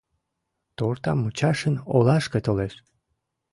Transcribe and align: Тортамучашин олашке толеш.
Тортамучашин 0.77 1.75
олашке 1.95 2.39
толеш. 2.45 2.73